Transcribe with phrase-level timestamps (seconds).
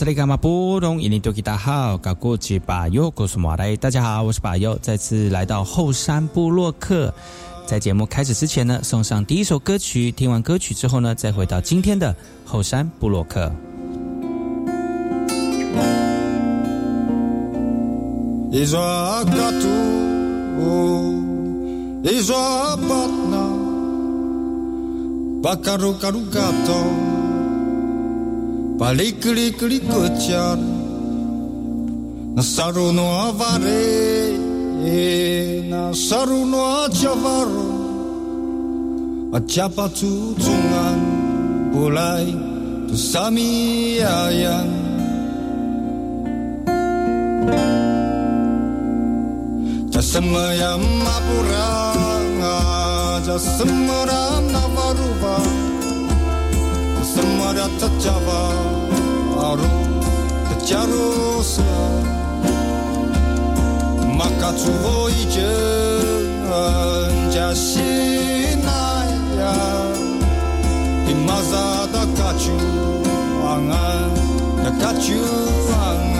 [0.00, 0.26] 大家
[1.58, 1.98] 好，
[3.76, 7.12] 大家好，我是巴佑，再次来到后山部落客。
[7.66, 10.10] 在节目开始之前呢，送上第一首歌曲。
[10.10, 13.52] 听完歌曲之后呢，再回到今天的后山部落客。
[28.80, 30.56] Πάλι κλικ κλικ κοτσιάρ
[32.34, 34.32] Να σαρούνο αβαρέ
[35.68, 37.68] Να σαρούνο ατσαβάρο
[39.30, 41.00] Ατσάπα του τσουγάν
[41.72, 42.34] Πουλάει
[42.86, 44.68] του σαμιάγιάν
[49.92, 50.72] Jasemaya
[51.04, 51.70] mapura
[53.26, 55.69] Jasemara navarubah
[57.14, 58.42] Sămărată ceava
[59.50, 59.70] Aru
[60.48, 61.82] Te cearu sla
[64.16, 65.52] Makacu voice
[67.12, 67.86] Îngeașinaia
[71.06, 71.14] di
[71.92, 72.58] da kaciu
[73.52, 73.86] Anga
[74.62, 75.24] Da kaciu
[75.88, 76.19] anga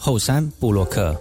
[0.00, 1.20] 后山布洛克。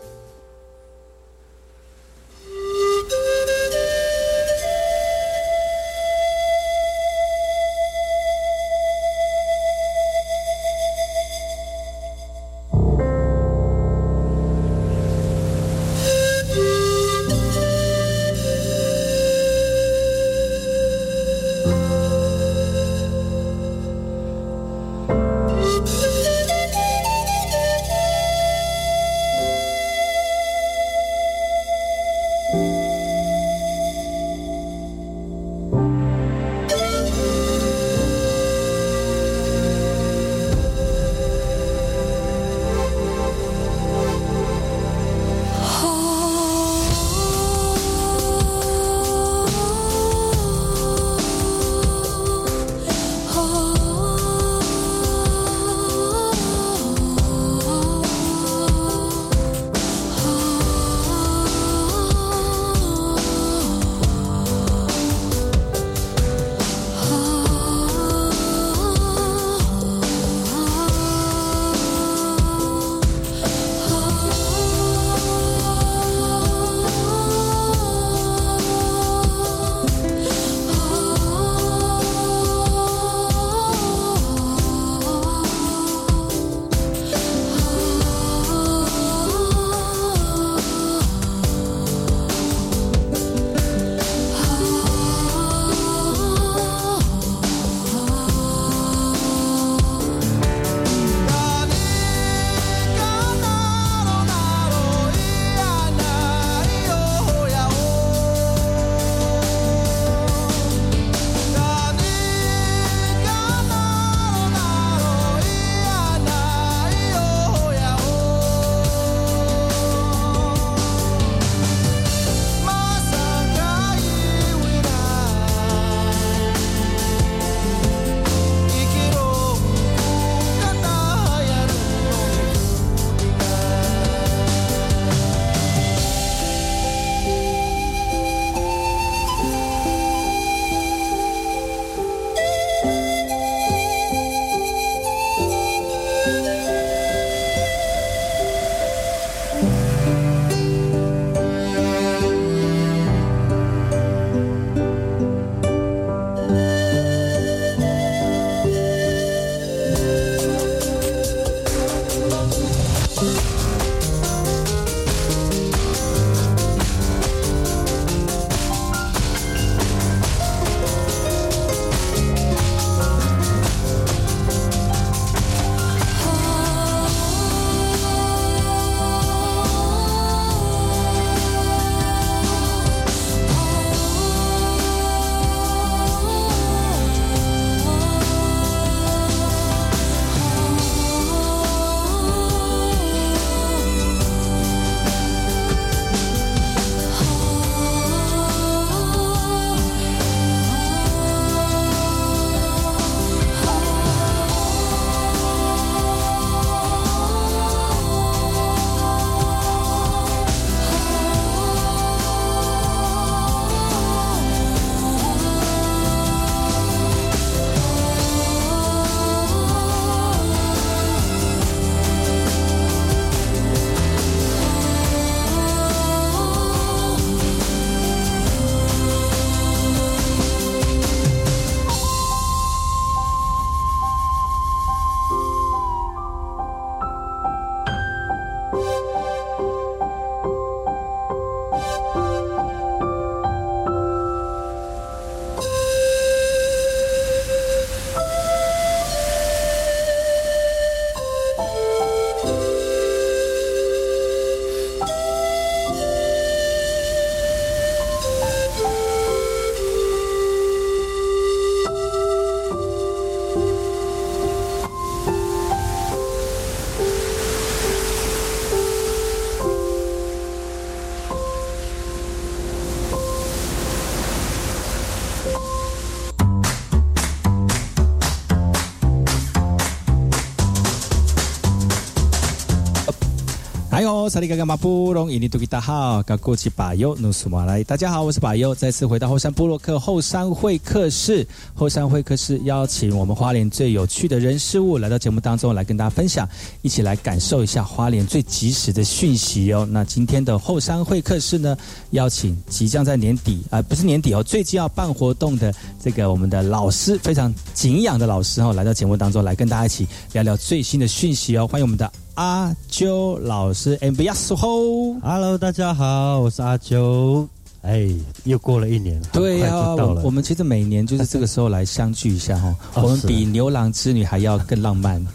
[284.29, 287.81] 萨利嘎嘎马布隆伊尼图吉达好，嘎过去巴尤努苏马来。
[287.83, 291.47] 大家好，我是巴尤，再次回到后山部落克后山会客室。
[291.73, 296.47] 后山会客室邀请我们花莲最有趣的人事物来到节目当中来跟大家分享，
[296.81, 299.87] 一起来感受一下花莲最及时的讯息哦。
[299.89, 301.77] 那今天的后山会客室呢，
[302.11, 311.65] 邀请即将在年底啊、不是年底哦，最近要办活动的这个我们的老师，非常敬仰的老师哦，来到节目当中来跟大家一起聊聊最新的讯息哦。
[311.65, 312.26] 欢迎我们的。
[312.37, 315.15] 阿啾老师，M B S O。
[315.23, 317.47] Hello，大家好，我是阿啾。
[317.81, 318.07] 哎，
[318.43, 320.21] 又过了一年，对呀、呀、到了。
[320.21, 325.19] 我我们其实每年就是这个时候来相聚一下哈，哦我们比牛郎织女还要更浪漫。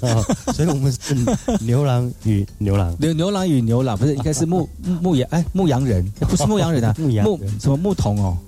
[0.00, 0.24] 哦
[0.54, 1.14] 所以我们是
[1.60, 2.96] 牛郎与牛郎。
[2.98, 8.38] 牛牛郎与牛郎不是应该是牧牧牧羊哎牧羊人不是牧羊人啊牧羊人什么牧童哦。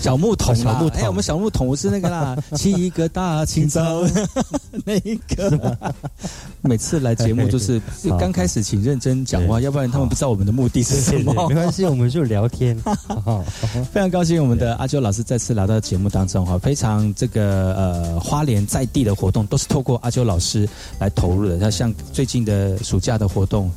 [0.00, 4.02] 小木桶啦，小牧童哎，我们小牧童是那个啦， 七个大清早。
[4.84, 5.76] 那一个。
[6.60, 11.48] 每次来节目就是就刚开始，请认真讲话，要不然他们不知道我们的目的是什对对，么。
[11.48, 11.54] 没。
[11.54, 12.76] 关系，我们就聊天。
[13.24, 13.44] 哦
[13.92, 21.56] 非常高兴，我们的阿啾老师再次来到节目当中哈，非常这个呃花莲在地的活动都是透过阿啾老师来投入的。
[21.56, 23.70] 那像最近的暑假的活动，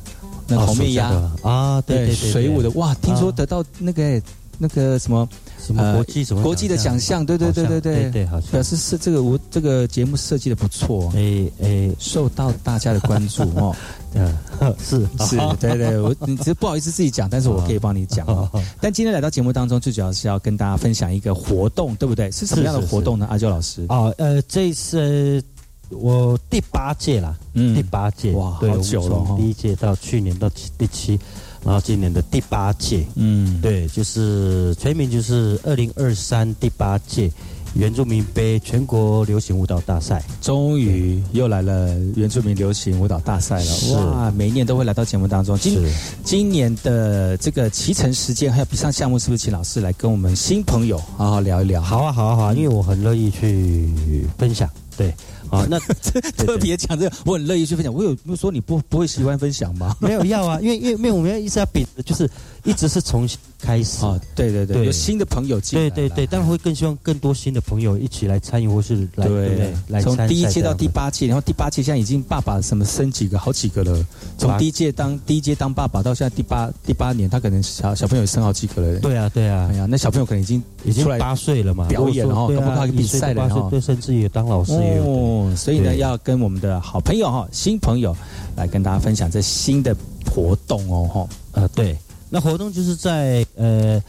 [0.46, 1.08] 那哦红面鸭、
[1.42, 3.32] 啊，对对对，水舞的，哇，听说啊。
[3.36, 4.20] 得到那个、
[4.58, 5.28] 那个什么
[5.64, 7.94] 什么国际什么国际的奖项，对对对对对。
[8.02, 13.74] 对对，好像表示是这个我这个节目设计的不错，哎哎，受到大家的关注哦。
[14.14, 14.34] 嗯，
[14.82, 15.06] 是。
[15.26, 18.50] 是， 对对，我你只是不好意思自己讲，但是我可以帮你讲哦。
[18.80, 22.30] 但今天来到节目当中，最主要是要跟大家分享一个活动，对不对？
[22.30, 23.26] 是什么样的活动呢？
[23.30, 25.42] 阿娇老师，哦，呃，这是
[25.90, 27.74] 我第八届啦，嗯。
[27.74, 31.18] 第八届，哇好久了哦从第一届到去年到七第七，
[31.64, 37.30] 然后今年的第八届，嗯，对，就是全名就是二零二三第八届
[37.74, 40.24] 原住民杯全国流行舞蹈大赛。
[40.40, 44.30] 终于又来了原住民流行舞蹈大赛了，哇！
[44.30, 45.56] 每一年都会来到节目当中。
[45.58, 45.86] 今
[46.24, 51.80] 今年的这个骑乘时间还有比赛项目，是不是请老师来跟我们新朋友好好聊一聊？
[51.80, 54.68] 好啊，好啊，好啊，因为我很乐意去分享。
[54.96, 55.14] 对，
[55.50, 55.78] 好， 那
[56.36, 57.92] 特别讲这个，我很乐意去分享。
[57.92, 59.94] 我有没有说你不不会喜欢分享吗？
[60.00, 62.30] 没有要啊，因为因为因为我们要一直要比就是
[62.64, 64.04] 一直是从新开始。
[64.04, 69.74] 啊，对对对，对有新的朋友进来对对对，当然会更希望更多新的朋友一起来参与，或是来对？
[69.88, 74.06] 来从第一届到第八届，然后第八届现在已经爸爸什么生几个，好几个了。
[74.38, 85.10] 从第一届当第一届当爸爸到现在第八第八年，他可能小小朋友也生好几个了。，对啊对啊哎，呀，那小朋友可能已经已经八岁了嘛，表演了哈如果说搞不好可以比赛了哈对甚至也当老师也有的。
[85.40, 88.16] 哦，所以呢，要跟我们的好朋友哈、新朋友
[88.56, 91.28] 来跟大家分享这新的活动哦，哈。
[91.52, 91.96] 呃，对，
[92.28, 94.02] 那活动就是在呃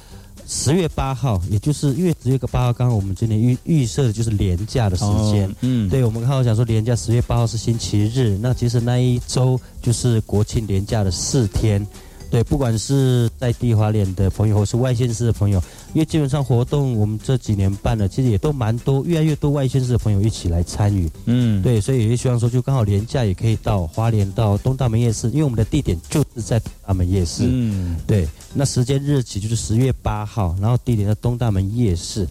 [0.48, 5.48] 十月八号，也就是因为十月八号刚刚我们今天预预设的就是连假的时间。
[5.50, 11.86] 哦嗯，对，我们刚好想说连假十月八号是星期日，那其实那一周就是国庆连假的四天。
[12.32, 15.62] 对，不管是在地华联的朋友，或是外县市的朋友，
[15.94, 21.12] 因为基本上活动我们这几年办了，其实也都蛮多，越来越多外县市的朋友一起来参与。
[21.26, 27.44] 嗯，对，所以也希望说，就刚好廉价也可以到华联到东大门夜市，因为我们的地点就是在东大门夜市。
[27.46, 32.26] 嗯，对，那时间日期就是十月八号，然后地点在东大门夜市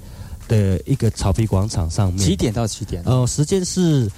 [0.48, 2.18] 的一个草皮广场上面。
[2.18, 2.34] 几？
[2.34, 3.02] 点到几点？
[3.04, 4.10] 呃，时间是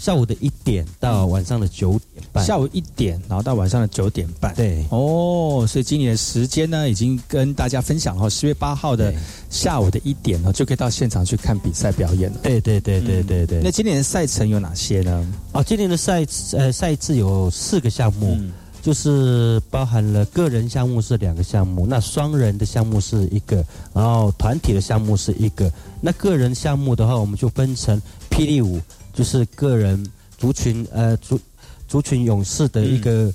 [0.00, 2.44] 下午的一点到晚上的九点半。
[2.44, 4.54] 下午一点，然后到晚上的九点半。
[4.54, 9.12] 对哦，所以今年的时间呢，已经跟大家分享哈，十月八号的
[9.50, 12.38] 下午的一点呢，就可以到现场去看比赛表演了。
[12.42, 13.60] 对对对对对对。
[13.62, 15.32] 那今年的赛程有哪些呢？
[15.52, 18.34] 啊，今年的赛呃赛制有四个项目。
[18.38, 18.52] 嗯
[18.82, 25.70] 就是包含了个人项目是两个项目，那双人的项目是一个，然后团体的项目是一个。
[26.00, 28.80] 那个人项目的话，我们就分成霹雳舞，
[29.12, 30.04] 就是个人
[30.38, 31.40] 族群呃族
[31.88, 33.32] 族群勇士的一个、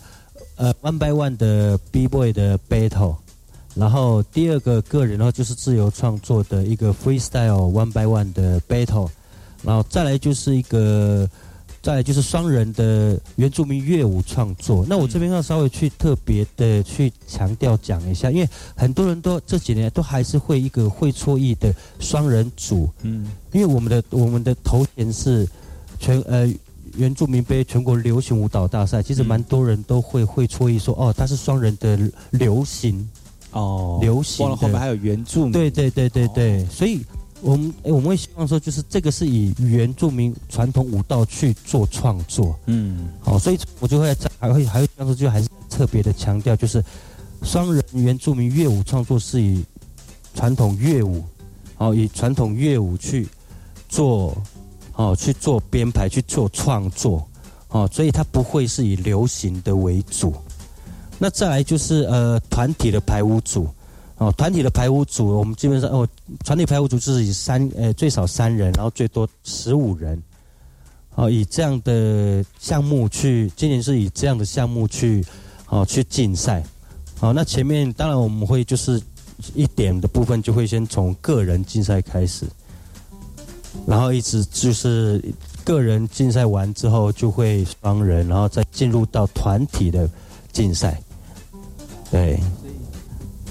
[0.56, 3.16] 呃 one by one 的 b boy 的 battle。
[3.76, 9.10] 然后第二个个人的话就是自由创作的一个 freestyle one by one 的 battle，
[9.62, 11.30] 然后再来就是一个
[11.82, 14.86] 再来就是双人的原住民乐舞创作。
[14.88, 25.46] 那我这边要稍微去特别的去强调讲一下，因为很多人都这几年都还是会一个会错意的双人组，嗯因为我们的我们的头衔是
[26.06, 26.48] 全呃
[26.96, 29.26] 原住民杯全国流行舞蹈大赛，其实嗯。
[29.26, 31.98] 蛮多人都会会错意说哦，它是双人的
[32.30, 33.10] 流行。
[33.54, 34.52] 哦，流行的。
[34.52, 35.52] 忘了后面还有原住民。
[35.52, 36.68] 对对对对对，哦。
[36.70, 37.02] 所以
[37.42, 43.08] 我们诶我们会希望说，就是这个是以原住民传统舞蹈去做创作，嗯。
[43.20, 46.84] 好、所以我就会在还会还会当时，就还是特别的强调，就是
[47.42, 49.66] 双人原住民乐舞创作是以
[50.36, 51.24] 传统乐舞，
[51.78, 53.28] 好、以传统乐舞去
[53.90, 54.38] 做，
[54.96, 57.26] 哦去做编排去做创作。
[57.70, 60.34] 哦，所以它不会是以流行的为主。
[61.18, 63.68] 那再来就是呃团体的排舞组，
[64.18, 66.08] 哦，团体的排舞组，我们基本上哦，
[66.46, 70.22] 团体排舞组就是以三呃最少三人，然后最多十五人，
[71.16, 75.26] 哦，以这样的项目去，今年是以这样的项目去
[75.68, 76.64] 哦去竞赛，
[77.20, 79.02] 好，那前面当然我们会就是
[79.54, 82.46] 一点的部分就会先从个人竞赛开始，
[83.86, 85.24] 然后一直就是
[85.64, 90.10] 个人竞赛完之后就会双人，然后再进入到团体的
[90.52, 91.02] 竞赛，
[92.12, 92.40] 对。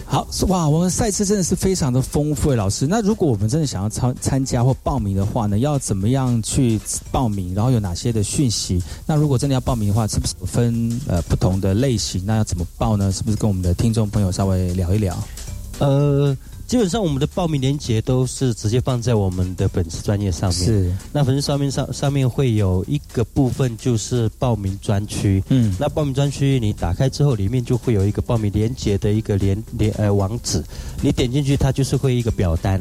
[0.06, 2.87] 好哇，我们赛事真的是非常的丰富，老师。
[2.87, 6.78] 那如果我们真的想要参参加或报名的话呢，要怎么样去
[7.10, 7.52] 报名？
[7.52, 8.80] 然后有哪些的讯息？
[9.06, 12.22] 那如果真的要报名的话，是不是分呃不同的类型？
[12.24, 13.10] 那要怎么报呢？
[13.10, 15.16] 是不是跟我们的听众朋友稍微聊一聊？
[15.78, 16.37] 呃。
[16.66, 20.64] 基本上我们的报名链接都是直接放在我们的粉丝专业上面。
[20.64, 25.44] 是，那粉丝上面上上面会有一个部分就是报名专区。
[25.50, 30.64] 嗯，那报名专区你打开之后，里面就会有一个报名链接的一个连连呃网址，
[31.02, 32.80] 你点进去，它就是会一个表单。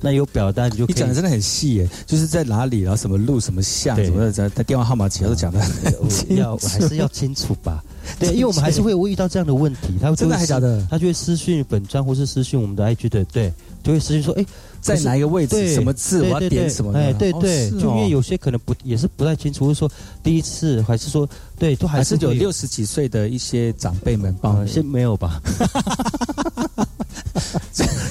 [0.00, 7.84] 那有表单你就你讲的真的很细耶，就是在哪里，然后什么路、什么巷、什么的，在电话号码其他都讲的很要还是要清楚吧？
[8.18, 10.86] 对，因为我们还是会遇到这样的问题，他真的还假的？
[10.90, 14.44] 他就会私讯本专或是私讯我们的 IG 的，对，就会私信说，哎，
[14.80, 15.74] 在哪一个位置？
[15.74, 16.22] 什么字？
[16.22, 16.92] 我要点什么？
[16.94, 19.90] 哎，对对，就因为有些可能不也是不太清楚，或者说
[20.22, 25.40] 第一次，还是说对，都还是有六十几岁的一些长辈们帮，先没有吧？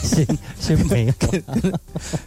[0.09, 0.27] 先
[0.59, 1.13] 先没有，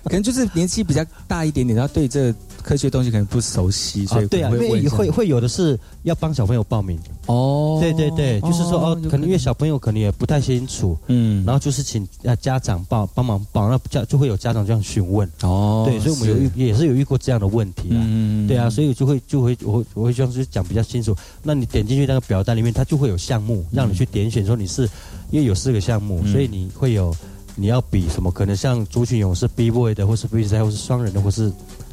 [0.05, 6.99] 可能就是年纪比较大一点点，然后对这科学东西可能不熟悉，所以对啊，因为会会有的是要帮小朋友报名。
[7.27, 15.29] 哦，对对对，就是说哦，可能因为小朋友可能也不太清楚，嗯，然后就是请呃家长报帮忙报，那家就会有家长这样询问。
[15.43, 18.01] 哦，对，所以我们有也是有遇过这样的问题啊，
[18.49, 24.83] 对啊，所以就会就会我我会就是讲比较清楚，那你点进去那个表单里面，它就会有项目让你去点选，说你是
[25.31, 27.15] 因为有四个项目，所以你会有。
[27.55, 28.31] 你要比什么？
[28.31, 31.53] 可能像族群勇士、B boy 的，或是 B 赛，或是双人的，或是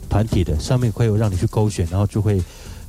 [0.09, 2.41] 团体的，上面会有让你去勾选，然后就会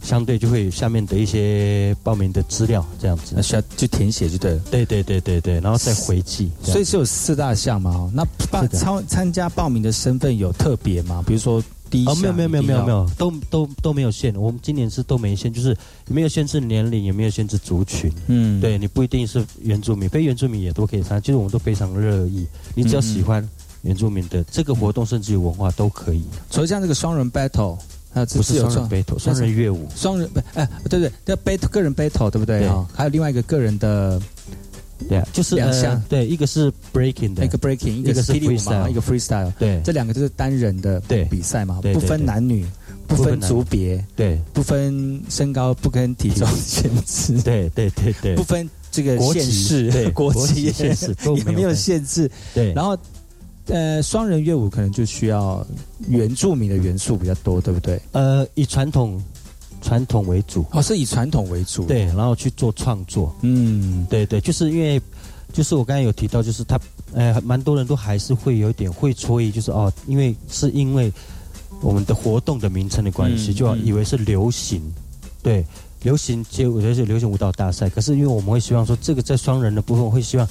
[0.02, 4.58] 相对就会下面的一些报名的资料这样子，那需要去填写就对了。
[4.70, 6.50] 对对对对对，然后再回寄。
[6.62, 8.10] 所以是有四大项嘛？
[8.14, 11.22] 那报参参加报名的身份有特别吗？
[11.26, 11.62] 比如说。
[12.06, 14.34] 哦，没有没有没有没有没有，都都都没有限。
[14.36, 15.76] 我们今年是都没限，就是
[16.06, 18.10] 没有限制年龄，也没有限制族群。
[18.28, 21.20] 嗯，对你不一定是原住民，非原住民也都可以参加。
[21.20, 23.46] 其实我们都非常乐意，你只要喜欢
[23.82, 26.22] 原住民的这个活动，甚至于文化都可以。
[26.50, 27.76] 除了像这个双人 battle，
[28.12, 32.86] 还有不是双人 battle，双人乐舞，双人不哎，对对，叫 battle 个人 battle 对不对啊？
[32.94, 34.20] 还有另外一个个人的。
[35.08, 36.00] 对，就是两项。
[36.08, 39.52] 对，一个是 breaking 的，一个 breaking，一个是 freestyle，一个 freestyle。
[39.58, 42.66] 对，这两个就是单人的比赛嘛，不分男女，
[43.06, 52.30] 不分族别，对，不分身高，不跟体重限制，对对对对，不分这个县市，对， 国籍限制也没有限制。
[52.54, 52.96] 对，然后
[53.66, 55.66] 呃，双人乐舞可能就需要
[56.08, 58.00] 原住民的元素比较多，对不对？
[58.12, 59.22] 呃，以传统。
[59.80, 60.64] 传统为主。
[60.72, 65.00] 哦，是以传统为主，对，然后去做创作，嗯，对对，就是因为，
[65.52, 66.78] 就是我刚才有提到，就是他，
[67.12, 71.12] 呃，蛮多人都还是会有一点会错意，就是哦，因为是因为
[71.80, 74.82] 我们的活动的名称的关系，就要以为是流行，
[75.42, 75.64] 对，
[76.02, 80.48] 流行街舞，就是流行舞蹈大赛，可是因为我们会希望说，这个在双人的部分，我会希望，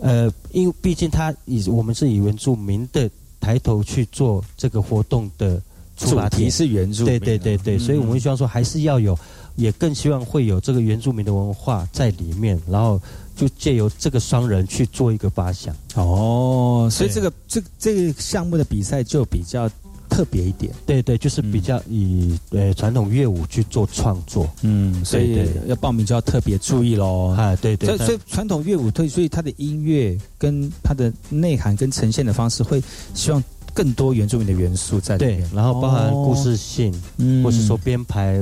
[0.00, 3.10] 呃，因为毕竟他以我们是以原住民的
[3.40, 5.60] 抬头去做这个活动的。
[5.96, 9.16] 主题是原住民，对对对对，所以我们希望说还是要有，
[9.54, 13.00] 也更希望会有这个原住民的文化在里面，然后
[13.36, 15.74] 就借由这个双人去做一个发想。
[15.94, 19.70] 哦，所以这个这这个项目的比赛就比较
[20.08, 20.72] 特别一点。
[20.84, 24.48] 对对，就是比较以呃传统乐舞去做创作。
[24.62, 27.28] 嗯，所以要报名就要特别注意喽。
[27.36, 27.86] 啊，对对。
[27.86, 32.82] 所以所以传统乐舞对，所以它的音乐跟它的内涵跟呈现的方式会
[33.14, 33.42] 希望。
[33.74, 36.94] 更多原住民的元素在里面，然后包含故事性，
[37.42, 38.40] 或是说编排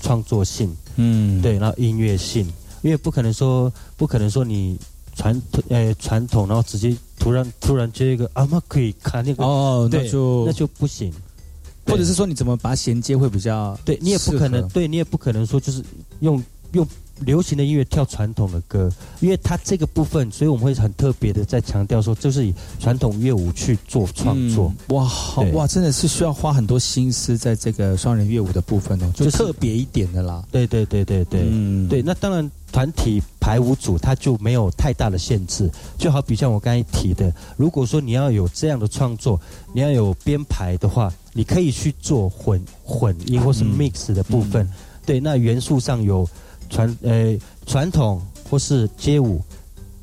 [0.00, 2.46] 创作性，嗯，对，然后音乐性，
[2.82, 4.78] 因为不可能说不可能说你
[5.16, 11.12] 传统呃传统，然后直接突然突然接一个啊，那可以看那个哦，那就那就不行，
[11.86, 15.82] 或者是说你怎么把它衔接会比较，对你也不可能，对你也不可能说就是
[16.20, 16.86] 用用。
[17.20, 24.72] 流行的音乐跳传统的歌，因为它这个部分，所以我们会很特别的在强调说，就是以传统乐舞去做创作。
[24.88, 30.44] 哇，好哇，真的是需要花很多心思在这个双人乐舞的部分哦，就特别一点的啦。
[30.50, 32.02] 对对对对对，嗯，对。
[32.02, 39.40] 那当然，团体排舞组它就没有太大的限制，就好比像我刚才提的，如果说你要有这样的创作，
[39.72, 44.68] 你要有编排的话，你可以去做混混音或是 mix 的部分。
[45.06, 46.28] 对，那元素上有
[46.68, 49.42] 传呃传统或是街舞，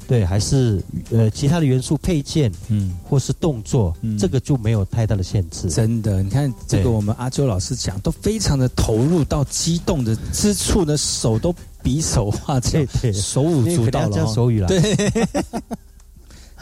[0.08, 4.18] 对，还是呃其他的元素配件嗯，或是动作，嗯。
[4.18, 5.70] 这个就没有太大的限制。
[5.70, 12.80] 真的，你看这个我们阿周老师讲，都非常的投入到激动的之处呢，手都比手画脚
[13.14, 14.34] 手舞足蹈了哦。
[14.34, 14.82] 手语了，对，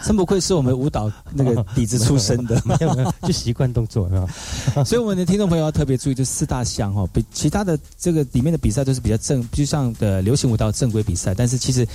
[0.08, 2.62] 真不愧是我们舞蹈那个 底子出身的。
[2.66, 4.28] 没有没有，就习惯动作，有没有
[4.84, 11.88] 所以我们的听众朋友要特别注意，这四大项哦，比其他的这个里面的比赛都是比较正，就像的流行舞蹈正规比赛，但是其实。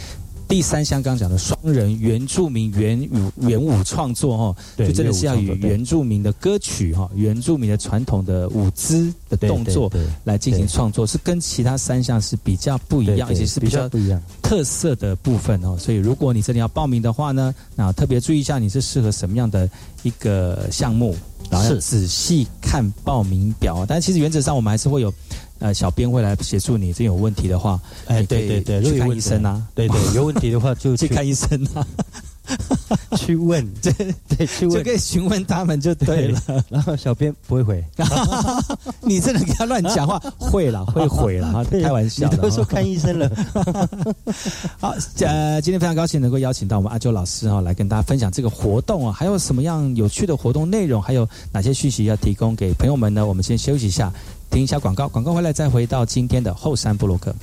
[0.48, 9.92] 第三项刚刚讲的双人原住民原舞原舞创作哈，对就真的是要以原住民的歌曲哈、原住民的传统的舞姿的动作
[10.24, 14.20] 来进行创作，是跟其他三项是比较不一样，而对对比且是比较较不一样。
[14.42, 15.76] 特色的部分哦。
[15.78, 19.68] 所以如果你真的要报名的话呢，那特别注意一下你是适合什么样的
[20.02, 21.14] 一个项目，
[21.50, 23.84] 然后仔细看报名表。
[23.86, 25.12] 但其实原则上我们还是会有。
[25.58, 31.86] 呃，小编会来协助你，这有问题的话，哎，对对对，去看医生啊，对对， 有问题的话就去去看医生啊，
[33.18, 33.92] 去问，对
[34.36, 34.78] 对，去问。
[34.78, 36.40] 就可，以询问他们就对了。
[36.68, 37.84] 然后小编不会回，
[39.02, 42.36] 你真的给他乱讲话，会啦，会毁啦，对开玩笑的。
[42.36, 43.30] 你都说看医生了，
[44.78, 53.26] 好，呃，今天非常高兴能够邀请到我们阿周老师哈、来跟大家分享这个活动啊，还有什么样有趣的活动内容，还有哪些讯息要提供给朋友们呢？
[53.26, 54.12] 我们先休息一下，
[54.50, 57.34] 听一下广告，广告回来再回到今天的后山部落克。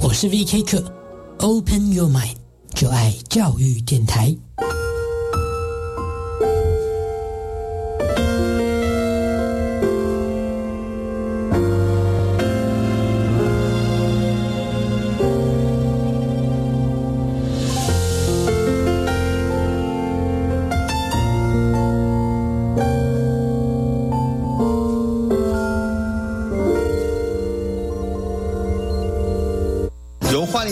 [0.00, 0.84] 我是 VK 课
[1.38, 2.36] ，Open Your Mind，
[2.72, 4.36] 就爱教育电台。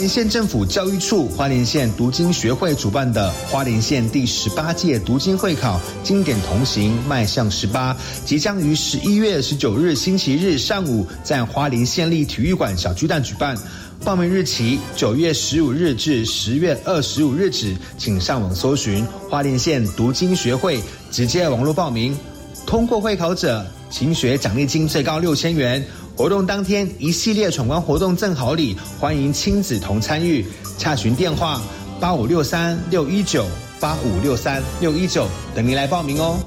[0.03, 13.57] 莲县政府教育处花莲县读经学会主办的花莲县第十八届读经会考经典同行迈向十八，即将于十一月十九日星期日上午在花莲县立体育馆小巨蛋举办。
[14.05, 22.19] 报名日期九月十五日至十月二十五日止，请上网搜寻花莲县读经学会，直接网络报名。
[22.67, 25.85] 通过会考者，勤学奖励金最高六千元。
[26.23, 30.47] 活动当天，一系列闯关活动赠好礼，欢迎亲子同参与。
[30.79, 31.61] 洽询电话：
[31.99, 33.45] 八五六三六一九
[33.81, 36.39] 八五六三六一九，等您来报名哦。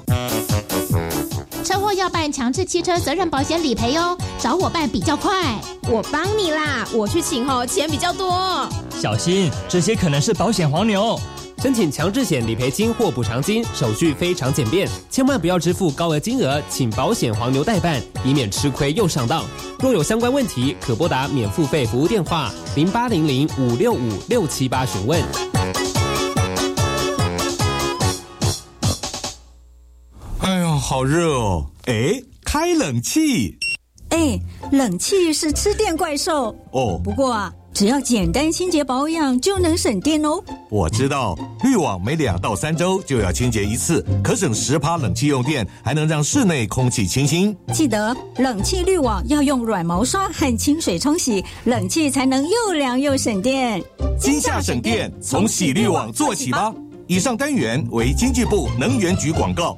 [1.61, 5.53] 车祸要办强制汽车责任保险理赔哦，找我办比较快。
[5.89, 8.69] 我帮你啦，我去请哦，钱比较多。
[9.01, 11.19] 小心，这些可能是保险黄牛。
[11.65, 19.43] 申请强制险理赔金或补偿金，手续非常简便，千万不要支付高额金额，请保险黄牛代办，以免吃亏又上当。
[19.79, 25.19] 若有相关问题，可拨打免付费服务电话零八零零五六五六七八询问。
[30.41, 31.65] 哎呦，好热哦！
[31.85, 33.57] 哎，开冷气
[34.09, 34.39] 哎，
[34.71, 36.55] 冷气是吃电怪兽。
[36.69, 37.01] 哦。
[37.03, 40.41] 不过啊，只要简单清洁保养就能省电哦。
[40.69, 47.53] 我知道，滤网每两到三周就要清洁一次，可省十趴冷气用电，还能让室内空气清新。
[47.73, 53.83] 记得冷气滤网要用软毛刷和清水冲洗，冷气才能又凉又省电。
[54.17, 56.73] 今夏省电，从洗滤网做起吧。
[57.07, 59.77] 以上单元为经济部能源局广告。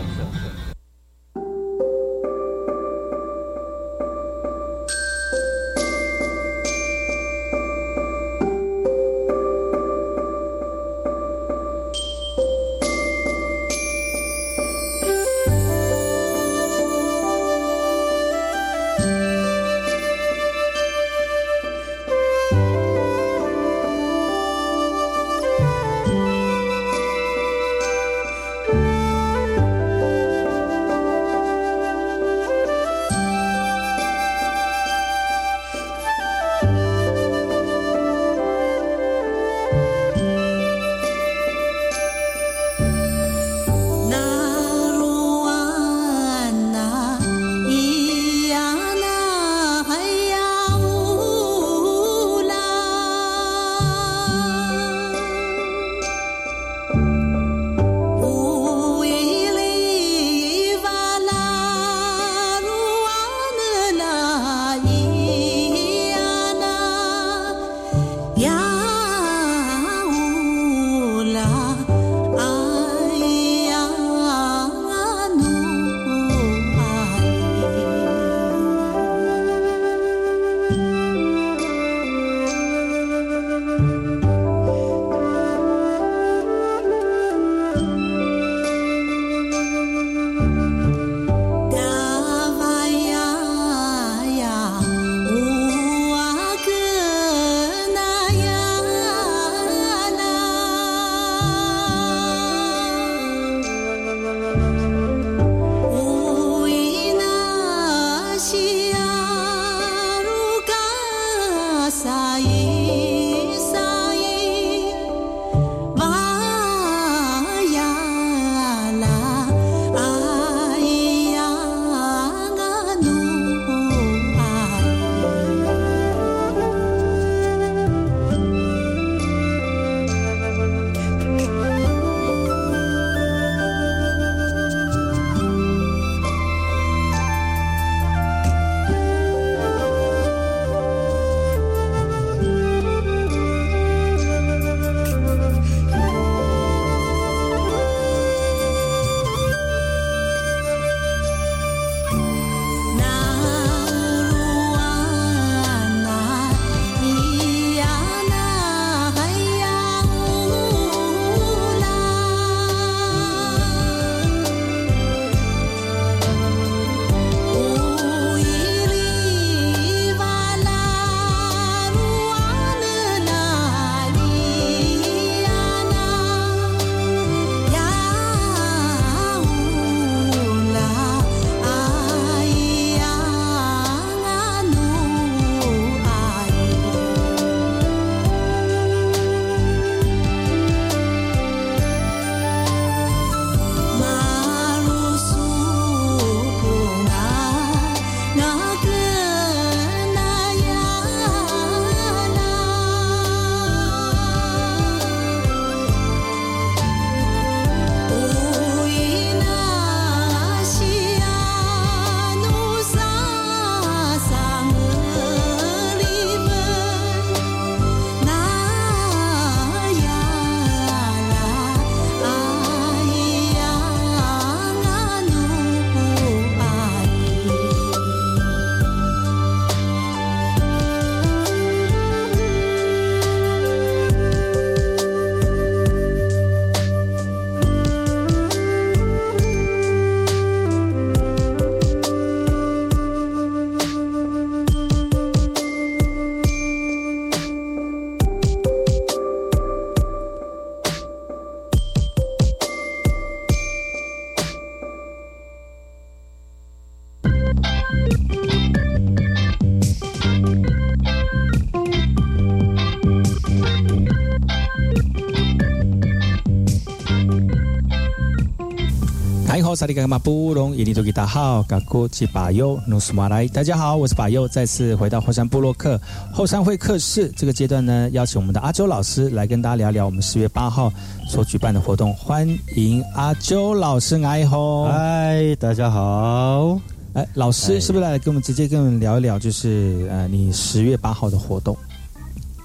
[269.91, 273.45] 你好，萨利嘎马布隆伊尼多吉达好，嘎古吉巴尤努斯马来。
[273.49, 275.99] 大家好，我是巴尤，再次回到后山部落克
[276.31, 280.91] 后山会客室这个阶段呢，邀请我们的阿周老师来跟大家聊聊我们十月八号
[281.27, 282.13] 所举办的活动。
[282.13, 286.79] 欢迎阿周老师，爱好，嗨，大家好。
[287.13, 291.77] 哎，老师是不是来跟我们直接跟我们聊一聊，就是呃，你十月八号的活动？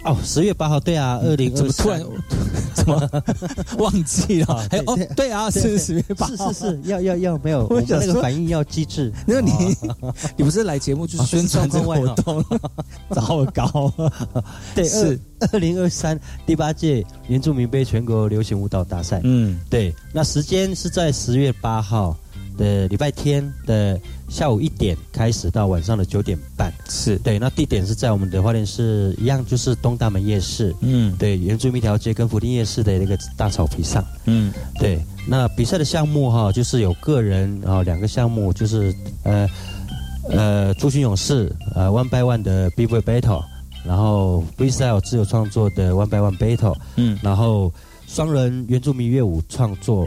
[0.04, 2.00] 哦，十月八号，对啊，二零怎么突然
[3.78, 4.66] 忘记了？
[4.70, 9.12] 还有哦，对啊，是十月八号，是是是，要要要，没有，我们那个反应要机智。
[9.26, 9.52] 那你
[10.36, 12.44] 你不是来节目就是宣传这个活动，
[13.10, 13.92] 糟糕。
[14.74, 15.18] 对，是
[15.52, 19.20] 二零二三第八届原住民杯全国流行舞蹈大赛。
[19.24, 22.16] 嗯，对，那时间是在十月八号。
[22.56, 27.38] 的礼拜天的下午一点开始到晚上的九点半，是对。
[27.38, 30.74] 那地点是在我们的花莲市一样，就是东大门夜市。
[30.80, 34.04] 嗯，对，原住民条街跟福丁夜市的那个大草皮上。
[34.24, 35.00] 嗯，对。
[35.28, 39.48] 那比赛的项目哈，就是有个人啊两个项目，就是呃
[40.28, 43.44] 呃，朱勋勇士呃 One by One 的 B Boy Battle，
[43.84, 46.76] 然后 Freestyle 自由创作的 One by One Battle。
[46.96, 47.72] 嗯，然后
[48.06, 50.06] 双人原住民乐舞创作，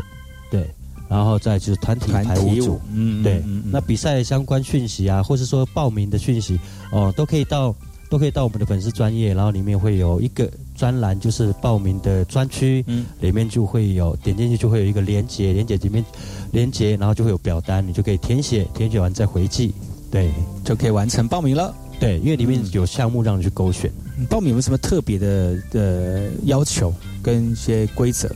[0.52, 0.70] 对。
[1.10, 6.60] 然后再就是团体排舞组，嗯，对，那比赛相关讯息啊，或是说报名的讯息，
[6.92, 7.76] 哦，都可以到
[8.10, 16.06] 都可以到我们的粉丝专业，然后里面会有一个专栏，就是报名的专区，嗯，里面就会有点进去就会有一个连接，连接里面
[16.52, 19.74] 连接，然后就会有表单，你就可以填写，填写完再回寄，
[20.12, 20.32] 对，
[20.64, 21.74] 就可以完成报名了。
[22.00, 23.92] 对，因为里面有项目让你去勾选。
[24.30, 28.34] 报名有什么特别的的要求跟一些规则？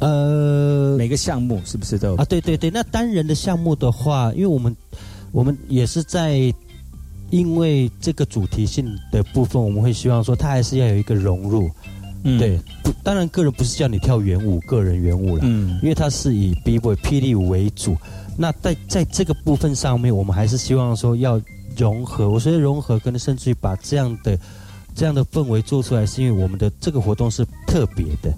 [0.00, 2.24] 呃，每个项目是不是都啊？
[2.24, 4.74] 对对对，那单人的项目的话，因为我们
[5.30, 6.52] 我们也是在
[7.30, 11.70] 因为这个主题性的部分，我们会希望说，它还是要有一个融入。
[12.24, 15.42] 嗯，对，不，当然个人不是叫你跳圆舞，个人圆舞了。
[15.44, 17.96] 嗯，因为它是以 B boy 霹雳舞为主。
[18.36, 21.40] 那在在这个部分上面，我们还是希望说要
[21.76, 22.28] 融合。
[22.28, 24.38] 我觉得融合，可能甚至于把这样的
[24.94, 28.32] 这样的氛围做出来，是因为我们的这个活动是特别的。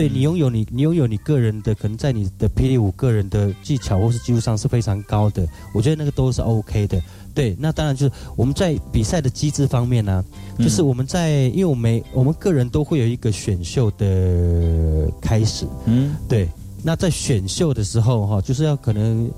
[0.00, 6.98] 对你拥有你你拥有你个人的可能在你的霹雳舞个人的技巧或是技术上是非常高的，我觉得那个都是 OK 的。
[7.34, 10.24] 对，那当然就是我们在比赛的机制方面呢，
[10.58, 16.48] 就是我们在因为我们我们个人都会有一个选秀的开始，嗯，对。
[16.82, 19.30] 那在选秀的时候哈，就是要可能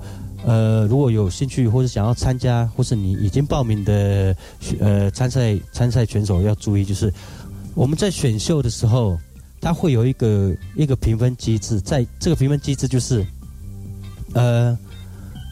[0.45, 4.33] 呃如果有兴趣或者想要参加或是你已经报名的
[4.79, 7.13] 呃参赛参赛选手要注意，就是
[7.75, 9.19] 我们在选秀的时候。
[9.63, 13.25] 它会有一个一个评分机制，在这个评分机制就是，
[14.33, 14.77] 呃，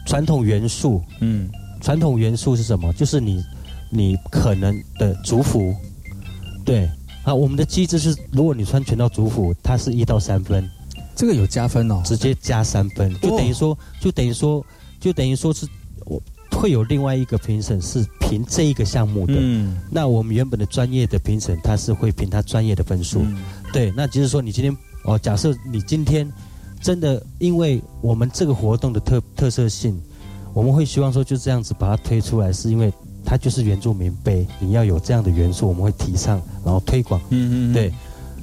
[0.06, 1.48] 传统元素，嗯，
[1.80, 2.92] 传统元素是什么？
[2.92, 3.42] 就是你
[3.90, 5.74] 你可能的族服，
[6.62, 6.86] 对，
[7.24, 10.68] 啊，我们的机制是，如果你穿全套族服，它是一到三分，
[11.16, 14.62] 这个有加分哦，直接加三分，就等于说，就等于说，
[15.00, 15.66] 就等于说是
[16.04, 16.22] 我。
[16.54, 23.24] 会有另外一个评审是评这一个项目的，嗯，那我们原本的专业的评审他是会评他专业的分数，
[23.72, 26.30] 对，那就是说你今天哦，假设你今天
[26.80, 29.98] 真的因为我们这个活动的特特色性，
[30.52, 32.92] 我们会希望说就这样子把它推出来，是因为
[33.24, 37.92] 它就是原住民杯，你要有这样的元素，我们会提倡然后推广，嗯嗯，对。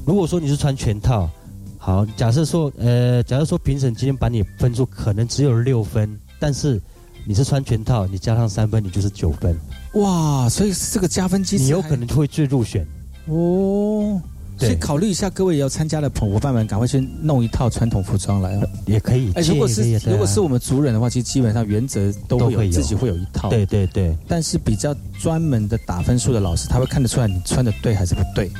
[0.06, 1.30] 如果说你是穿全套，
[1.78, 6.82] 好，假设说呃，假设说评审今天把你分数可能只有六分，但是。
[7.26, 9.56] 你是穿全套，你加上三分，你就是九分。
[9.96, 12.88] 哇，所以这个加分机制，你有可能会最入选
[13.28, 14.20] 哦。
[14.60, 19.32] 所以考虑一下，各位要参加的伙伴们，赶快去弄一套传统服装来，也可以。
[19.34, 23.50] 哎，如果是如果是我们族人的话，其实基本上原则都会有自己会有一套。
[23.50, 24.16] 对对对。
[24.28, 28.52] 但是比较专门的打分数的老师，他会看得出来你穿的对还是不对，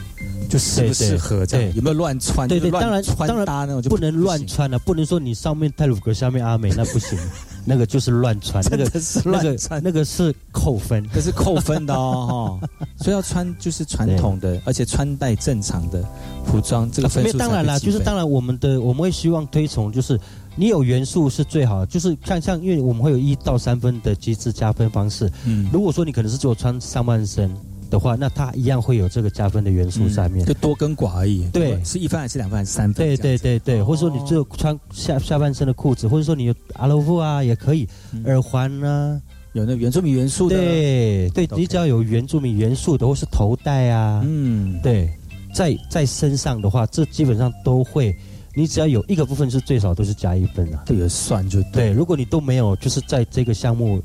[0.50, 2.48] 就适不适合这样，有没有乱穿？
[2.48, 7.20] 对对，当然穿搭那种就不能乱穿了，不能说你上面泰鲁格，下面阿美，那不行。
[7.70, 12.60] 那个就是乱穿，那个是乱穿，那个是扣分，这是扣分的哦，
[12.98, 16.04] 所以要穿就是传统的，而且穿戴正常的
[16.48, 20.20] 服装，这个分数当然啦，就是当然我们的我们会希望推崇，就是
[20.56, 27.56] 你有元素是最好的，就是像像因为我们会有一到三分的机制加分方式，嗯，如果说你可能是只有穿上半身。
[27.90, 31.50] 的话，那它一样会有这个加分的元素在面，就多跟寡而已。
[31.52, 33.06] 对，是一分还是两分还是三分？
[33.06, 37.88] 对对对对，或者说你只有穿下下半身的裤子，或者说你有阿罗夫啊也可以，
[38.26, 39.22] 耳环呢
[39.54, 40.56] 有那原住民元素的。
[40.56, 45.10] 对对，你只要有原住民元素的，或是头带啊，嗯，对，
[45.54, 48.16] 在在身上的话，这基本上都会，
[48.56, 51.92] 你只要有一个部分是最少都是加一分啊，这个算就对。
[51.92, 54.00] 如果你都没有，就是在这个项目，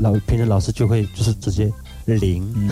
[0.00, 1.72] 老评审老师就会就是直接。
[2.04, 2.70] 零，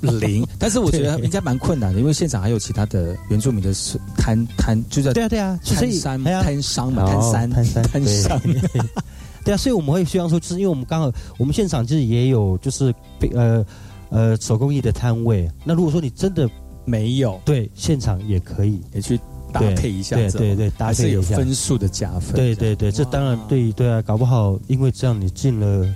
[0.20, 0.46] 零。
[0.58, 3.72] 但是我觉得应该蛮困难的，因为现场还有其他的原住民的
[4.16, 8.40] 摊摊，就在对啊对啊，摊山摊商嘛，摊商摊山摊商。
[9.44, 12.94] 对啊，所以我们会希望说，就是因为我们刚好我们现场就是也有就是
[13.34, 13.64] 呃
[14.08, 15.50] 呃手工艺的摊位。
[15.64, 16.48] 那如果说你真的
[16.86, 19.20] 没有，对，现场也可以也去
[19.52, 22.34] 搭配一下，对对对，搭配有分数的加分。
[22.34, 25.86] 对对对，这当然对对啊，搞不好因为这样你进了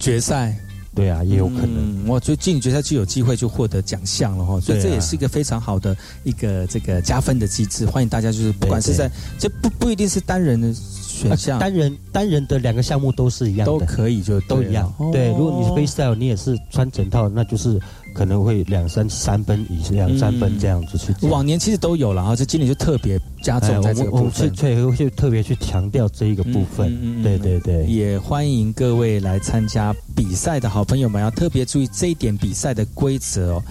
[0.00, 0.56] 决赛。
[0.98, 2.04] 对啊，也有可能。
[2.06, 7.86] 我觉得进决赛就有机会就获得奖项了哈，所以这也是一个非常好的一个这个加分的机制。
[7.86, 14.92] 欢迎大家就是不管是在这不不一定是单人的选项，单人单人的两个项目都是一样的，都可以就都一样。
[15.12, 17.80] 对，如果你是 freestyle，你也是穿整套，那就是。
[18.14, 21.14] 可能会两三三分以两三分这样子去。
[21.28, 27.22] 往年其实都有了啊，这今年就特别加重在这个部分，所以会特别去强调这一个部分。
[27.22, 33.62] 对对对，也欢迎各位来参加比赛的好朋友们，要特别注意这一点比赛的规则哦。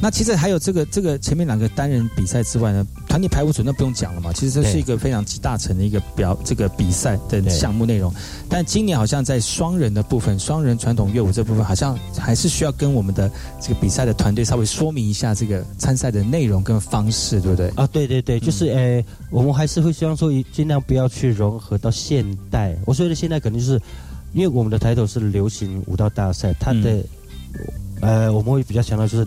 [0.00, 8.12] 那其实还有这个这个前面两个单人比赛之外呢，团体排舞组那不用讲了嘛，其实这是一个非常集大成的一个表这个比赛的项目内容。
[8.48, 17.68] 但今年好像在双人的部分，双人传统乐舞这部分，好像还是需要跟我们的这个比赛的团队稍微说明一下这个参赛的内容跟方式，对不对？
[17.76, 22.76] 啊，对对对，就是呃，我们还是会希望说尽量不要去融合到现代。
[22.86, 23.80] 我说的现代肯定是
[24.32, 27.04] 因为我们的抬头是流行舞蹈大赛，它的
[28.00, 29.26] 呃，我们会比较强调就是。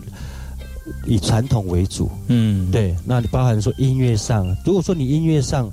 [1.06, 2.96] 以传统为主，嗯，对。
[3.04, 5.70] 那你包含说音乐上，如果说你音乐上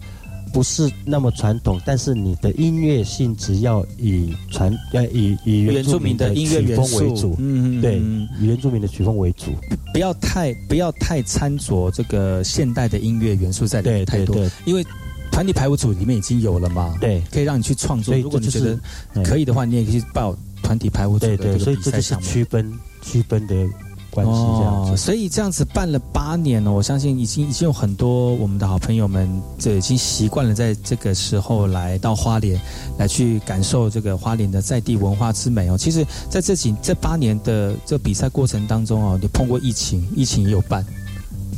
[0.55, 7.99] 不是那么传统，但是你的音乐性质要以传要以以原住民的音乐曲风为主，嗯，对，
[8.41, 9.47] 以原住民的曲风为主，
[9.93, 14.87] 不要太不要太掺着这个现代的音乐元素在里面太多，因为
[15.33, 18.17] 团体排舞组里面已经有了嘛，对，可以让你去创作。
[18.17, 18.79] 如果你觉得
[19.25, 22.27] 可以的话，你也可以报团体排舞组的这个比赛项目。
[22.29, 23.55] 区分区分的。
[24.15, 32.61] 关系这样子，所以这样子办了八年了，我相信已经已经有很多我们的好朋友们，这已经习惯了在这个时候来到花莲，
[32.97, 35.77] 来去感受这个花莲的在地文化之美哦。
[35.77, 40.87] 其实，在这几这八年的这比赛过程当中哦，你碰过疫情，疫情也有办，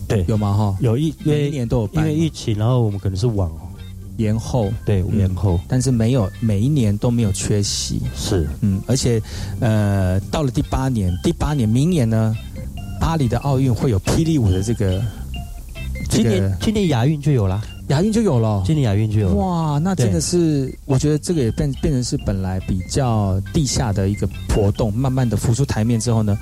[0.09, 0.54] 对，有吗？
[0.54, 3.52] 哈，有一每一年都有办，因为疫情，然后我们可能是往
[4.16, 9.20] 延后，对，延后，但是没有每一年都没有缺席，是，嗯，而且
[9.61, 12.34] 呃，到了第八年，第八年明年呢？
[13.07, 15.00] 巴黎的奥运会有霹雳舞的这个，
[16.11, 19.32] 今年今年亚运就有了，亚运就有了，今年亚运就有。
[19.34, 26.36] 哇，那真的是，我觉得这个也变变成是本来比较地下的一个活动，慢慢的浮出台面之后呢，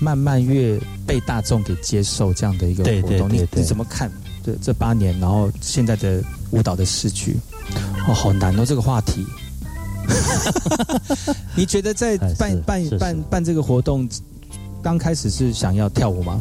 [0.00, 3.26] 慢慢越被大众给接受这样的一个活动。
[3.32, 4.12] 你你怎么看？
[4.44, 7.38] 这这八年，然后现在的舞蹈的市局，
[8.06, 9.24] 哦，好难哦，这个话题。
[11.56, 14.06] 你觉得在办办办办这个活动？
[14.82, 16.40] 刚开始是想要跳舞吗？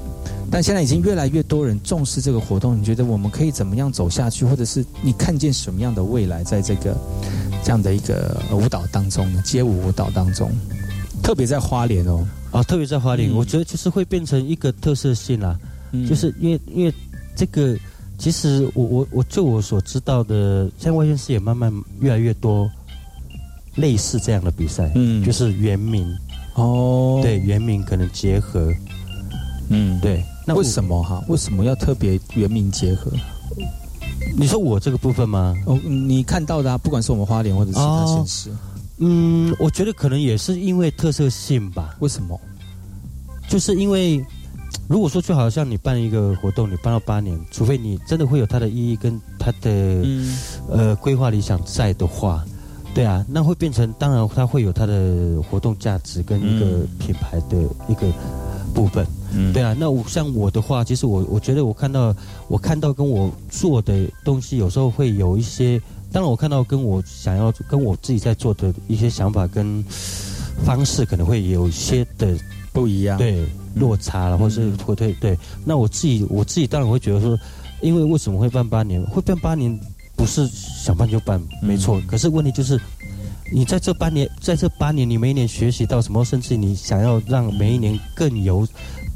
[0.49, 2.77] 但现在已经越来越多人重视这个活动。
[2.77, 6.97] 你觉得我们可以怎么样走下去，或者是你看见什么样的未来在这个
[7.63, 9.41] 这样的一个舞蹈当中呢？
[9.45, 10.51] 街舞舞蹈当中，
[11.23, 15.57] 特别在花莲哦，啊，特别在花莲，我觉得就是会变成一个特色性啦。
[15.93, 16.93] 嗯就是因为因为
[17.33, 17.77] 这个，
[18.17, 21.71] 其实我我我就我所知道的，现在外县市也慢慢
[22.01, 22.69] 越来越多
[23.75, 26.05] 类似这样的比赛，嗯，就是原名。
[26.55, 28.71] 哦，对，原名可能结合，
[29.69, 31.23] 嗯，对，那为什么哈？
[31.27, 33.11] 为什么要特别原名结合？
[34.37, 35.55] 你说我这个部分吗？
[35.65, 38.51] 哦，你看到的，啊不管是我们花莲或者其他县市，
[38.97, 41.95] 嗯，我觉得可能也是因为特色性吧。
[41.99, 42.39] 为什么？
[43.49, 44.23] 就是因为
[44.87, 50.05] 如果说就好像你办一个活动，你办到八年，除非你真的会有它的意义跟它的
[50.69, 52.45] 呃规划理想在的话。
[52.93, 58.05] 对啊，那会变成，当然它会有它的活动价值跟一个品牌的一个
[58.73, 59.05] 部分。
[59.33, 62.13] 嗯，对啊，那我像我的话，其实我我觉得我看到
[62.49, 65.81] 我看到跟我做的东西，有时候会有一些，
[66.11, 69.81] 当然我看到跟我想要跟我自己在做的一些想法跟
[70.65, 72.35] 方式，可能会有一些的
[72.73, 75.37] 不一样，对落差了，或是会退对。
[75.63, 77.39] 那我自己我自己当然会觉得说，
[77.81, 79.01] 因为为什么会办八年？
[79.03, 79.79] 会办八年？
[80.21, 81.99] 不是想办就办，没错。
[82.07, 82.79] 可是问题就是，
[83.51, 86.23] 你在这八年，在这八年，你每一年学习到什么？
[86.23, 88.67] 甚至你想要让每一年更有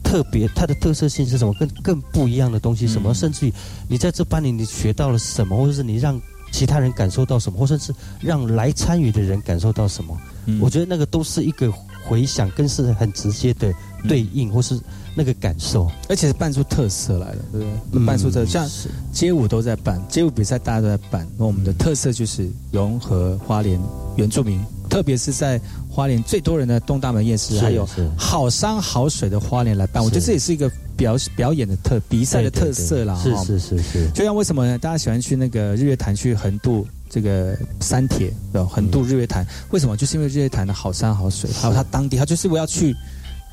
[0.03, 1.53] 特别，它的特色性是什么？
[1.59, 3.13] 更更不一样的东西什么？
[3.13, 3.53] 甚至于
[3.87, 6.19] 你在这八年你学到了什么，或者是你让
[6.51, 10.19] 其他人感受到什么，或者是让来参与的人感受到什么？
[10.59, 11.71] 我觉得那个都是一个
[12.05, 13.73] 回想，更是很直接的
[14.07, 14.79] 对应，或是。
[15.17, 18.05] 那个感受，而且是办出特色来了，对不对？
[18.05, 18.69] 办出特色，像
[19.13, 21.25] 街舞都在办，街舞比赛大家都在办。
[21.37, 23.79] 那我们的特色就是融合花莲
[24.17, 24.61] 原住民。
[24.89, 25.57] 特别是在
[25.89, 27.87] 花莲最多人的东大门夜市，还有
[28.17, 33.15] 好山好水的花莲来办，我觉得这也是一个表表演的特比赛的特色啦。
[33.15, 34.77] 哈对是是是是，就像为什么呢？
[34.77, 36.85] 大家喜欢去那个日月潭去横渡
[37.15, 39.95] 这个山铁的横渡日月潭，为什么？
[39.95, 42.93] 就是因为日月潭的好山好水，还有它当地，它就是我要去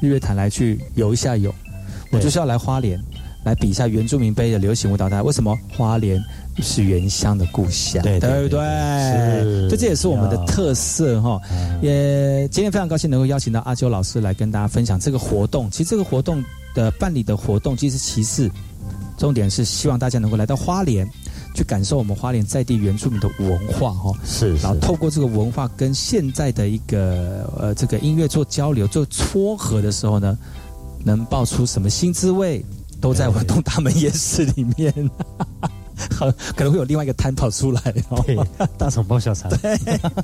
[0.01, 1.55] 日月潭来去游一下泳，
[2.11, 3.01] 我就是要来花莲
[3.45, 5.23] 来比一下原住民杯的流行舞蹈台。
[5.23, 6.21] 为什么花莲
[6.61, 8.03] 是原乡的故乡？
[8.03, 8.59] 对对对不对？
[8.59, 11.41] 是这这也是我们的特色哈。
[11.81, 15.71] 也今天非常高兴能够邀请到阿秋老师来跟大家分享这个活动。
[15.71, 16.43] 其实这个活动
[16.75, 18.51] 的办理的活动其实其次，
[19.17, 21.09] 重点是希望大家能够来到花莲，
[21.55, 24.13] 去感受我们花莲在地原住民的文化哈。
[24.25, 30.39] 是然后透过这个文化跟现在的一个呃这个音乐做交流、做撮合的时候呢，
[31.05, 32.65] 能爆出什么新滋味，
[33.01, 35.11] 都在我们东大门夜市里面。
[36.17, 38.23] 好， 可能会有另外一个摊跑出来哦。
[38.27, 38.37] 对，
[38.79, 39.51] 大肠包小肠。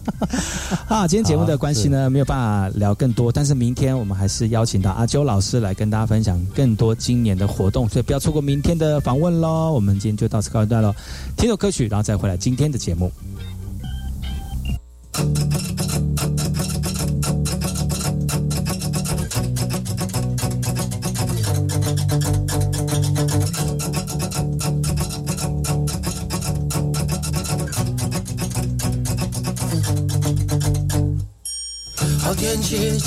[0.89, 9.73] 啊，今天节目的关系呢，没有办法聊更多，但是明天我们还是邀请到阿啾老师来跟大家分享更多今年的活动，所以不要错过明天的访问喽。
[9.73, 10.95] 我们今天就到此告一段落，
[11.37, 13.11] 听首歌曲，然后再回来今天的节目。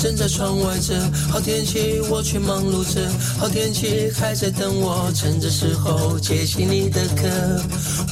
[0.02, 1.00] 正在窗外着，
[1.30, 7.62] 好天气我却忙碌着，好天气还在等我，趁着时候接起你的歌。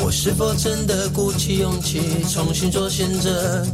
[0.03, 2.01] 我是否真的鼓起勇气
[2.33, 3.65] 重新做选择？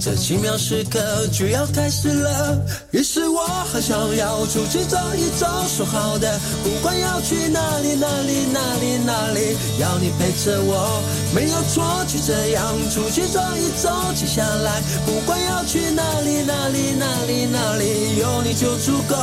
[0.00, 2.58] 这奇妙时刻就要开始了，
[2.90, 11.02] 于是我很想要出去走一走，说好的，不管要去哪里哪里哪里哪里，要你陪着我，
[11.34, 19.16] 没有错，就这样出去走一走，接下来不管要去哪里哪里哪里哪里，有你就足够。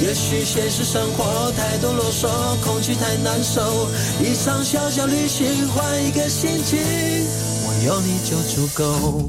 [0.00, 2.28] 也许现实生活太多啰嗦，
[2.64, 3.88] 空气太难受，
[4.22, 5.68] 一场小小旅行
[6.00, 6.78] 一个心情，
[7.64, 9.28] 我有你就足够。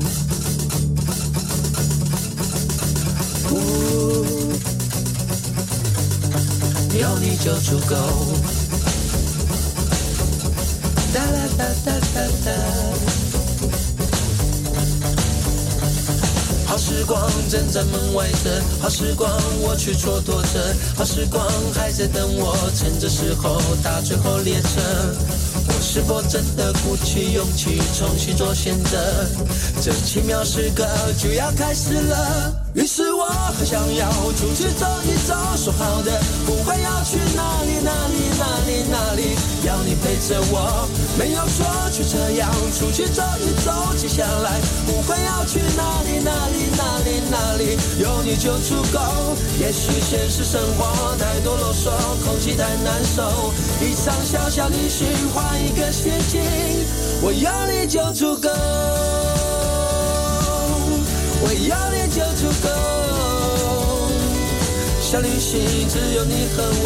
[6.99, 7.95] 有你就足够。
[11.13, 12.51] 哒啦哒哒哒哒。
[16.65, 25.38] 好时光正在门外等，好时光我去蹉跎着，好时光还在等我，趁着时候搭最后列车。
[25.91, 29.25] 是否真的鼓起勇气重新做选择？
[29.81, 30.85] 这奇妙时刻
[31.17, 32.53] 就要开始了。
[32.75, 39.35] 于是我很想要出去走一走，说好的，不管要去哪里哪里哪里哪里，
[39.70, 41.63] 要你陪着我，没有错，
[41.93, 43.72] 就这样出去走一走。
[43.95, 48.99] 接下来不管要去哪里哪里哪里哪里，有你就足够。
[49.59, 51.91] 也许现实生活太多啰嗦，
[52.26, 55.05] 空气太难受，一场小小旅行
[55.36, 56.41] 换一个心情，
[57.22, 58.49] 我有你就足够。
[61.41, 62.67] 我要你就足够，
[64.99, 66.86] 小旅行只有你和我，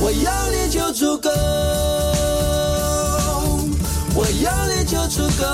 [0.00, 1.30] 我要你就足够。
[4.12, 5.44] 我要你就足够，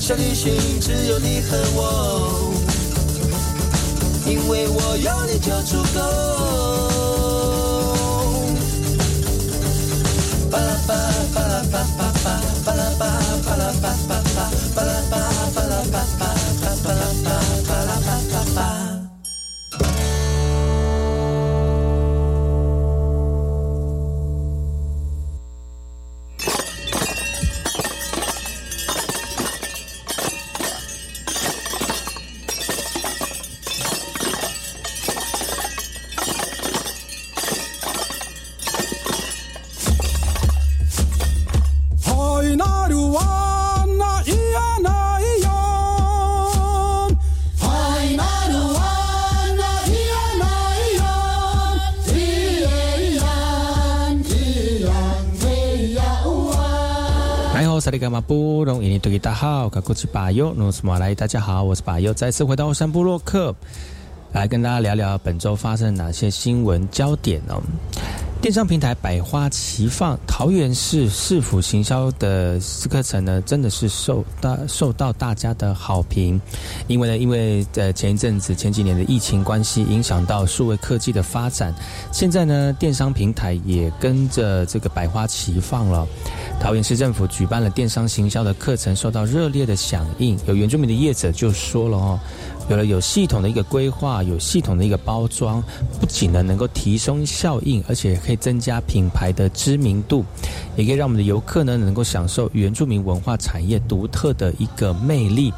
[0.00, 2.50] 小旅行只有你和我，
[4.26, 6.00] 因为我有你就足够。
[10.50, 10.94] 巴拉巴
[11.34, 13.04] 巴拉巴巴巴巴拉巴
[13.44, 15.12] 巴拉巴巴巴巴拉巴
[15.54, 16.22] 巴拉巴巴
[16.60, 17.28] 巴巴拉巴
[58.14, 63.52] 马布隆，印尼多吉大好，卡库奇巴尤，努斯马来，大家好，我是巴尤，再次回到山部落克，
[64.32, 67.60] 来跟大家聊聊本周发生哪些新闻焦点哦。
[68.44, 76.38] 电商平台百花齐放，桃园市市府行销的课程呢，真的是受大受到大家的好评。
[76.86, 81.74] 因为呢，因为呃前一阵子前几年的疫情关系，影响到数位科技的发展，
[82.12, 86.06] 现在呢，电商平台也跟着这个百花齐放了。
[86.60, 90.38] 桃园市政府举办了电商行销的课程，受到热烈的响应。
[90.46, 92.20] 有原住民的业者就说了哦。
[92.68, 95.62] 有了有系统的一个规划，有系统的一个包装，
[96.00, 100.24] 不仅呢能够提升效应，而且可以增加品牌的知名度，
[100.76, 105.52] 也可以让我们的游客呢能够享受原住民文化产业独特的一个魅力。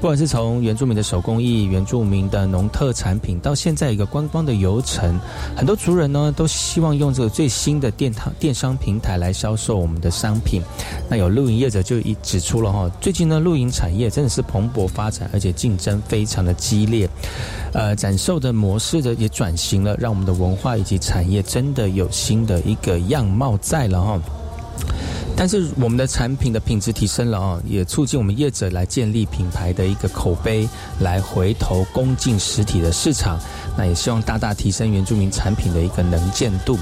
[0.00, 5.18] 不管是从原住民的手工艺、原住民的农特产品，到现在一个观光的游程，
[5.56, 10.60] 很多族人呢都希望用这个最新的电商电商平台来销售我们的商品。
[11.08, 17.08] 那有露营业者就已指出了哈，最近呢露营产业真的是蓬勃发展，而且竞争非常的激烈，
[17.72, 24.20] 呃，展售的模式的也转型了，让我们的文化以及产业真的有新的一个样貌在了哈。
[25.34, 30.68] 但是我们的产品的品质提升了啊，也促进我们业者来建立品牌的一个口碑，
[31.00, 33.38] 来回头攻进实体的市场。
[33.76, 36.78] 那也希望大大提升原住民产品的一个能见度。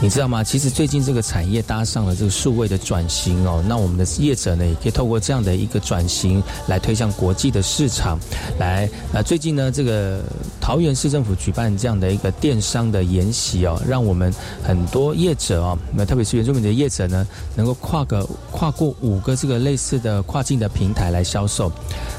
[0.00, 0.42] 你知道吗？
[0.42, 8.18] 其实最近这个产业搭上了这个数位的转型哦，那我们的业者呢，也可以透过这样的一个转型来推向国际的市场。
[8.58, 10.20] 来，那最近呢，这个
[10.60, 21.70] 桃园市政府举办这样的一个电商的研习哦，让我们很多业者哦，那特别是原住民的业者呢，能够跨个跨过五个这个类似的跨境的平台来销售。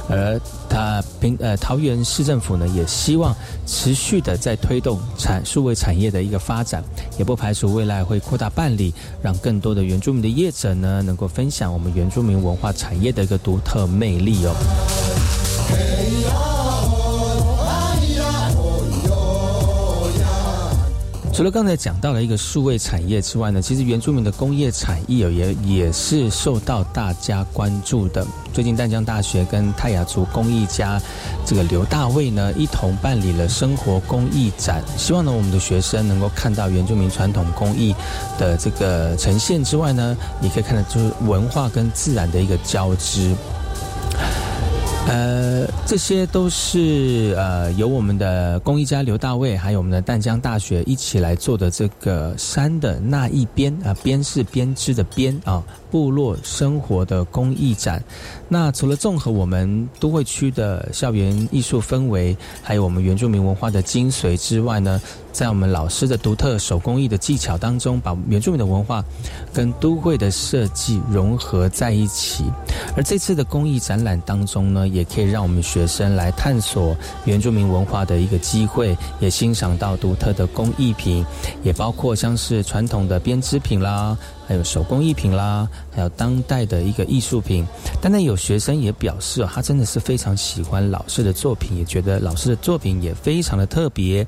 [0.10, 0.40] 而
[0.70, 3.36] 他平呃桃园市政府呢，也希望
[3.66, 6.84] 持续的在推动产数位产业的一个发展，
[7.18, 14.56] 也不排除未来会扩大办理，让更多的原住民的业者呢，能够分享我们原住民文化产业的一个独特魅力哦。
[21.34, 28.24] 除了刚才讲到了一个数位产业之外呢，其实原住民的工业产业也也是受到大家关注的。
[28.54, 31.02] 最近淡江大学跟泰雅族工艺家
[31.44, 37.96] 这个刘大卫呢，一同办理了生活工艺展，希望呢我们的学生能够看到原住民传统工艺
[38.38, 43.36] 的这个呈现之外呢，也可以看得出文化跟自然的一个交织。
[45.06, 55.62] 呃，这些都是呃由我们的工艺家刘大卫，还有我们的淡江大学一起来做的这个山的那一边啊，边是编织的边啊，
[55.94, 58.04] 部落生活的工艺展。
[58.50, 65.00] 那除了综合我们都会区的校园艺术氛围，还有我们原住民文化的精髓之外呢？
[65.32, 69.04] 在我们老师的独特手工艺的技巧当中，把原住民的文化
[69.52, 72.46] 跟都会的设计融合在一起。
[72.96, 81.26] 而这次的工艺展览当中呢，也可以让我们学生来探索原住民文化的一个机会，也欣赏到独特的工艺品，
[81.64, 84.16] 也包括像是传统的编织品啦，
[84.48, 87.66] 还有手工艺品啦，还有当代的一个艺术品。
[88.02, 94.26] 当然有学生也表示，他真的是非常喜欢老师的作品，也觉得老师的作品也非常的特别。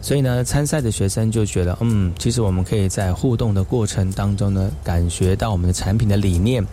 [0.00, 6.64] 所以呢，参赛的学生就觉得，嗯，其实我们可以在互动的过程当中呢，感觉到我们的产品的理念，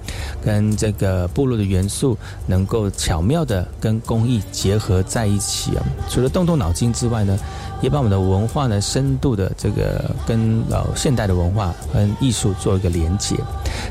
[0.44, 5.84] 跟这个部落的元素，能够巧妙的跟工艺结合在一起啊。
[6.10, 7.38] 除了动动脑筋之外呢。
[7.82, 13.36] 也把我们的文化呢，深度的这个跟呃现代的文化跟艺术做一个连接。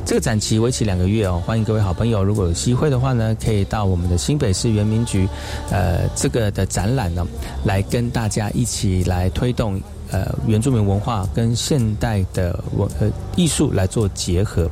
[0.07, 5.29] 这个展期为期两个月哦，欢迎各位好朋友，如果有机会的话呢，可以到我们的新北市原民局，
[5.71, 7.25] 呃，这个的展览呢，
[7.63, 14.69] 来跟大家一起来来推动呃原住民文化跟现代的文呃艺术来做结合。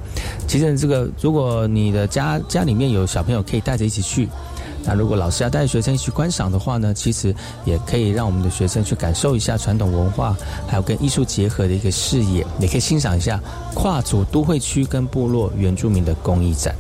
[0.46, 4.28] 其实这个，如果你的家家里面有小朋友，可以带着一起去。
[4.84, 7.34] 那如果老师要带学生去观赏的话呢，其实
[7.64, 10.36] 也可以让我们的学生去感受一下传统文化，
[10.66, 13.40] 还有跟艺术结合的一个视野，也可以欣赏一下
[13.74, 16.74] 跨族都会区跟部落原住民的工艺展。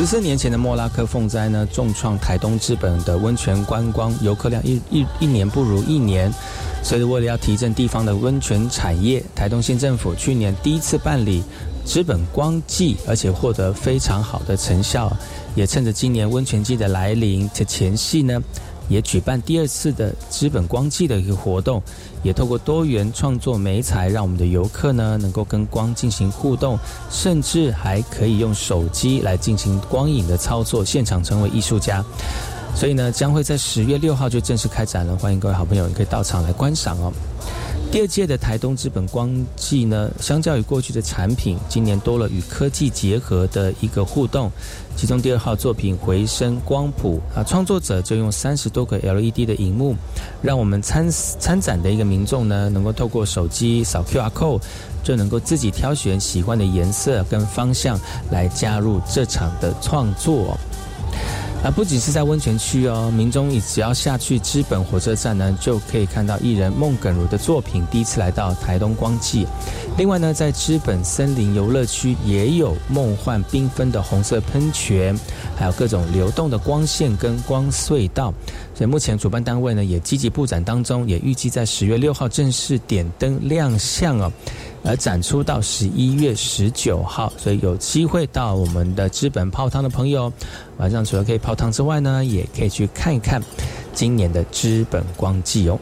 [0.00, 6.32] 十四年前的莫拉克风灾呢，重创台东资本的温泉观光游客量一一一年不如一年。
[6.82, 11.42] 所以，为了要提振地方的温泉产业，台东县政府去年第一次办理
[11.84, 15.14] 资本光季，而且获得非常好的成效。
[15.54, 18.40] 也趁着今年温泉季的来临且前夕呢，
[18.90, 21.80] 也举办第二次的资本光季的一个活动，
[22.22, 26.78] 也透过多元创作媒材，让我们的游客呢能够跟光进行互动，
[27.08, 32.04] 甚至还可以用手机来进行光影的操作，现场成为艺术家。
[32.74, 37.12] 所以呢，将会在十月六号就正式开展了，欢迎各位好朋友你可以到场来观赏哦。
[37.92, 44.48] 第二届的台东资本光季呢，相较于过去的产品，今年多了与科技结合的一个互动。
[44.94, 49.96] 其中第二号作品回声光谱啊，创作者就用三十多个 LED 的荧幕，
[50.40, 54.62] 让我们参参展的一个民众呢，能够透过手机扫 QR code，
[55.02, 57.98] 就能够自己挑选喜欢的颜色跟方向
[58.30, 60.56] 来加入这场的创作。
[61.62, 69.46] 啊，不仅是在温泉区哦，民众只要下去资本火车站呢，就可以看到艺人孟耿如的作品第一次来到台东光季。
[69.98, 75.14] 另外呢，在资本森林游乐区也有梦幻缤纷的红色喷泉，
[75.54, 78.32] 还有各种流动的光线跟光隧道。
[78.74, 84.32] 所以目前主办单位呢也积极布展当中，也预计在十月六号正式点灯亮相哦。
[84.82, 90.32] 而展出到十一月十九号，所以有机会到我们的资本泡汤的朋友，
[90.78, 93.42] 晚上除了可以泡汤之外呢，也可以去看一看
[93.92, 95.78] 今年的资本光季哦。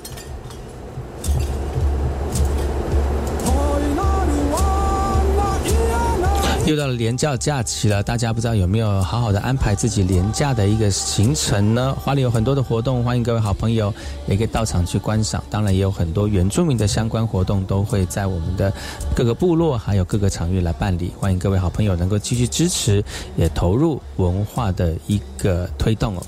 [6.69, 11.97] 又到了廉价假期了，大家不知道有没有好好的安排自己廉价的一个行程呢？
[11.99, 13.93] 花里有很多的活动，欢迎各位好朋友
[14.27, 15.43] 也可以到场去观赏。
[15.49, 18.71] 当然也有很多原住民的相关活动都会在我们的
[19.17, 21.11] 各个部落还有各个场域来办理。
[21.19, 23.03] 欢迎各位好朋友能够继续支持，
[23.35, 26.23] 也投入文化的一个推动哦。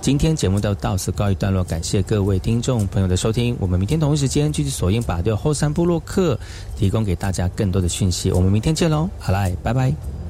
[0.00, 3.56] 今天节目就到此告一段落，感谢各位听众朋友的收听。
[3.60, 6.38] 我们明天同一时间继续锁定把对后山部落客，
[6.76, 8.30] 提供给大家更多的讯息。
[8.30, 10.21] 我们明天见喽，好嘞，拜拜。